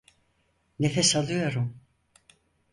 Nefes 0.79 1.15
alıyorum. 1.15 1.79